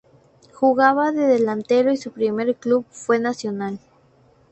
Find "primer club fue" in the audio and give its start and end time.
2.11-3.19